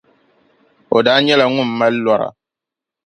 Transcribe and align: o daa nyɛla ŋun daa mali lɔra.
o 0.95 0.97
daa 1.05 1.19
nyɛla 1.25 1.45
ŋun 1.53 1.67
daa 1.73 1.77
mali 1.79 1.99
lɔra. 2.05 2.27